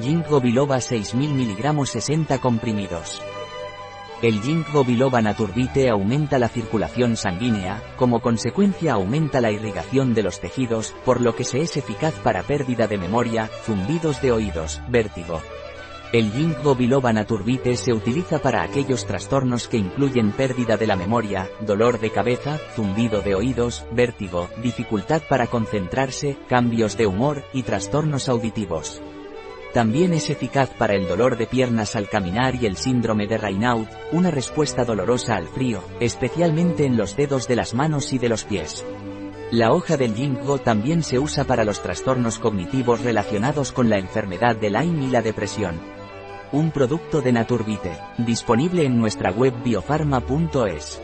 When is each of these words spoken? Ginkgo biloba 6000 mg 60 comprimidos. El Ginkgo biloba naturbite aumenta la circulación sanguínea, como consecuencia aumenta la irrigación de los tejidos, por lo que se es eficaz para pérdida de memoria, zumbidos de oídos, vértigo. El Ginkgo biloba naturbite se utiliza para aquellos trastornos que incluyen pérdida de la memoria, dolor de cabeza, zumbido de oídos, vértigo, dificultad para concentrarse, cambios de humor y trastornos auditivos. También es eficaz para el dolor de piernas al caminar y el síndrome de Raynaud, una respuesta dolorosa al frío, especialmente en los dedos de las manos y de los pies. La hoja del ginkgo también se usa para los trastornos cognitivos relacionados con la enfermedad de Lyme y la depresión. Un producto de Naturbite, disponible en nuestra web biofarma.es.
Ginkgo 0.00 0.40
biloba 0.40 0.80
6000 0.80 1.34
mg 1.34 1.86
60 1.86 2.38
comprimidos. 2.38 3.20
El 4.22 4.40
Ginkgo 4.40 4.84
biloba 4.84 5.20
naturbite 5.20 5.90
aumenta 5.90 6.38
la 6.38 6.48
circulación 6.48 7.14
sanguínea, 7.14 7.82
como 7.96 8.22
consecuencia 8.22 8.94
aumenta 8.94 9.42
la 9.42 9.50
irrigación 9.50 10.14
de 10.14 10.22
los 10.22 10.40
tejidos, 10.40 10.94
por 11.04 11.20
lo 11.20 11.34
que 11.34 11.44
se 11.44 11.60
es 11.60 11.76
eficaz 11.76 12.14
para 12.14 12.42
pérdida 12.42 12.86
de 12.86 12.96
memoria, 12.96 13.50
zumbidos 13.66 14.22
de 14.22 14.32
oídos, 14.32 14.80
vértigo. 14.88 15.42
El 16.10 16.32
Ginkgo 16.32 16.74
biloba 16.74 17.12
naturbite 17.12 17.76
se 17.76 17.92
utiliza 17.92 18.38
para 18.38 18.62
aquellos 18.62 19.04
trastornos 19.04 19.68
que 19.68 19.76
incluyen 19.76 20.32
pérdida 20.32 20.78
de 20.78 20.86
la 20.86 20.96
memoria, 20.96 21.50
dolor 21.60 22.00
de 22.00 22.10
cabeza, 22.10 22.58
zumbido 22.74 23.20
de 23.20 23.34
oídos, 23.34 23.84
vértigo, 23.92 24.48
dificultad 24.62 25.20
para 25.28 25.48
concentrarse, 25.48 26.38
cambios 26.48 26.96
de 26.96 27.06
humor 27.06 27.44
y 27.52 27.62
trastornos 27.62 28.30
auditivos. 28.30 29.02
También 29.72 30.12
es 30.12 30.28
eficaz 30.28 30.68
para 30.68 30.94
el 30.94 31.08
dolor 31.08 31.38
de 31.38 31.46
piernas 31.46 31.96
al 31.96 32.08
caminar 32.08 32.54
y 32.56 32.66
el 32.66 32.76
síndrome 32.76 33.26
de 33.26 33.38
Raynaud, 33.38 33.86
una 34.12 34.30
respuesta 34.30 34.84
dolorosa 34.84 35.36
al 35.36 35.48
frío, 35.48 35.82
especialmente 35.98 36.84
en 36.84 36.98
los 36.98 37.16
dedos 37.16 37.48
de 37.48 37.56
las 37.56 37.72
manos 37.72 38.12
y 38.12 38.18
de 38.18 38.28
los 38.28 38.44
pies. 38.44 38.84
La 39.50 39.72
hoja 39.72 39.96
del 39.96 40.14
ginkgo 40.14 40.58
también 40.58 41.02
se 41.02 41.18
usa 41.18 41.44
para 41.44 41.64
los 41.64 41.82
trastornos 41.82 42.38
cognitivos 42.38 43.00
relacionados 43.00 43.72
con 43.72 43.88
la 43.88 43.98
enfermedad 43.98 44.56
de 44.56 44.70
Lyme 44.70 45.06
y 45.06 45.10
la 45.10 45.22
depresión. 45.22 45.80
Un 46.52 46.70
producto 46.70 47.22
de 47.22 47.32
Naturbite, 47.32 47.96
disponible 48.18 48.84
en 48.84 48.98
nuestra 48.98 49.30
web 49.30 49.54
biofarma.es. 49.64 51.00